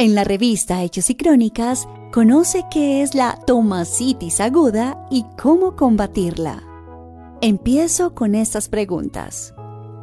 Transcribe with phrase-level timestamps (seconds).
[0.00, 6.62] En la revista Hechos y Crónicas, conoce qué es la tomasitis aguda y cómo combatirla.
[7.40, 9.56] Empiezo con estas preguntas.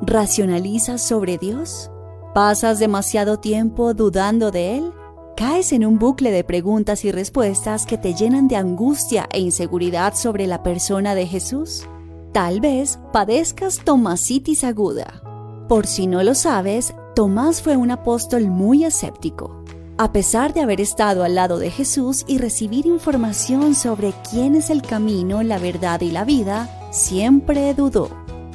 [0.00, 1.90] ¿Racionalizas sobre Dios?
[2.32, 4.92] ¿Pasas demasiado tiempo dudando de Él?
[5.36, 10.14] ¿Caes en un bucle de preguntas y respuestas que te llenan de angustia e inseguridad
[10.14, 11.86] sobre la persona de Jesús?
[12.32, 15.22] Tal vez padezcas tomasitis aguda.
[15.68, 19.61] Por si no lo sabes, Tomás fue un apóstol muy escéptico.
[20.02, 24.68] A pesar de haber estado al lado de Jesús y recibir información sobre quién es
[24.68, 28.10] el camino, la verdad y la vida, siempre dudó.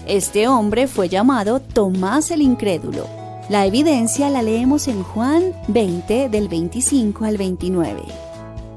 [0.06, 3.08] Este hombre fue llamado Tomás el Incrédulo.
[3.48, 8.02] La evidencia la leemos en Juan 20 del 25 al 29.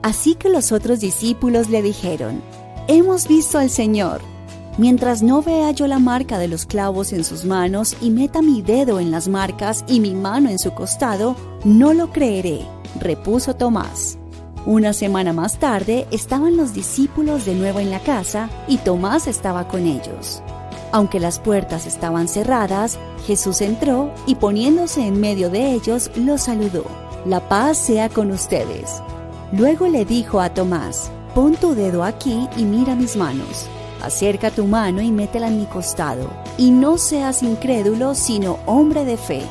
[0.03, 2.41] Así que los otros discípulos le dijeron,
[2.87, 4.21] Hemos visto al Señor.
[4.79, 8.63] Mientras no vea yo la marca de los clavos en sus manos y meta mi
[8.63, 12.67] dedo en las marcas y mi mano en su costado, no lo creeré,
[12.99, 14.17] repuso Tomás.
[14.67, 19.67] Una semana más tarde estaban los discípulos de nuevo en la casa y Tomás estaba
[19.67, 20.43] con ellos.
[20.93, 26.85] Aunque las puertas estaban cerradas, Jesús entró y poniéndose en medio de ellos los saludó.
[27.27, 29.03] La paz sea con ustedes.
[29.53, 33.69] Luego le dijo a Tomás, pon tu dedo aquí y mira mis manos
[34.01, 39.17] Acerca tu mano y métela en mi costado, y no seas incrédulo, sino hombre de
[39.17, 39.43] fe.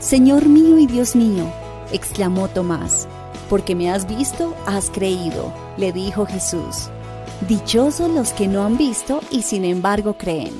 [0.00, 1.44] Señor mío y Dios mío,
[1.92, 3.06] exclamó Tomás,
[3.50, 6.88] porque me has visto, has creído, le dijo Jesús.
[7.48, 10.54] Dichosos los que no han visto y sin embargo creen.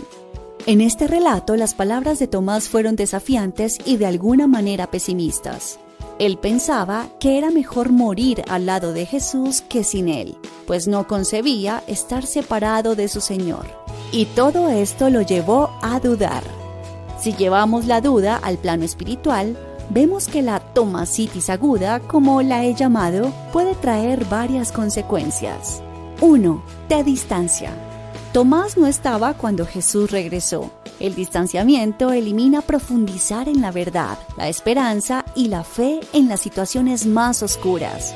[0.66, 5.78] En este relato las palabras de Tomás fueron desafiantes y de alguna manera pesimistas.
[6.20, 11.08] Él pensaba que era mejor morir al lado de Jesús que sin él, pues no
[11.08, 13.64] concebía estar separado de su Señor.
[14.12, 16.42] Y todo esto lo llevó a dudar.
[17.18, 19.56] Si llevamos la duda al plano espiritual,
[19.88, 25.82] vemos que la tomasitis aguda, como la he llamado, puede traer varias consecuencias.
[26.20, 26.62] 1.
[26.86, 27.72] Te distancia.
[28.33, 30.71] Tomás no estaba cuando Jesús regresó.
[31.00, 37.06] El distanciamiento elimina profundizar en la verdad, la esperanza y la fe en las situaciones
[37.06, 38.15] más oscuras.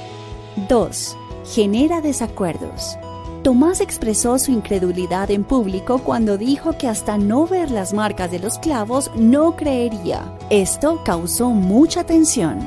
[0.69, 1.17] 2.
[1.53, 2.97] Genera desacuerdos.
[3.43, 8.39] Tomás expresó su incredulidad en público cuando dijo que hasta no ver las marcas de
[8.39, 10.33] los clavos no creería.
[10.49, 12.65] Esto causó mucha tensión.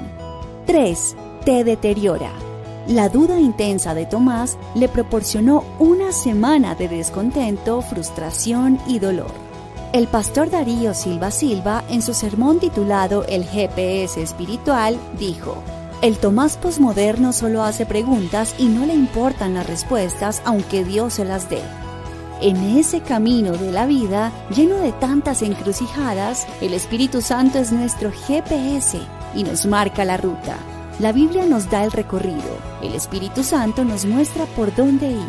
[0.65, 1.15] 3.
[1.45, 2.46] Te deteriora.
[2.87, 9.31] La duda intensa de Tomás le proporcionó una semana de descontento, frustración y dolor.
[9.91, 15.61] El pastor Darío Silva Silva, en su sermón titulado El GPS espiritual, dijo,
[16.01, 21.25] el Tomás posmoderno solo hace preguntas y no le importan las respuestas aunque Dios se
[21.25, 21.61] las dé.
[22.39, 28.11] En ese camino de la vida, lleno de tantas encrucijadas, el Espíritu Santo es nuestro
[28.11, 28.99] GPS
[29.35, 30.57] y nos marca la ruta.
[30.99, 35.27] La Biblia nos da el recorrido, el Espíritu Santo nos muestra por dónde ir,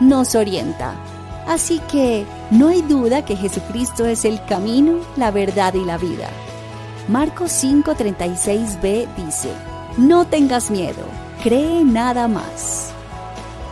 [0.00, 0.94] nos orienta.
[1.46, 6.30] Así que no hay duda que Jesucristo es el camino, la verdad y la vida.
[7.08, 9.50] Marcos 5:36b dice,
[9.98, 11.04] No tengas miedo,
[11.42, 12.89] cree nada más.